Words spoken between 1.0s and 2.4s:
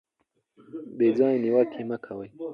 ځایه نیوکې مه کوئ.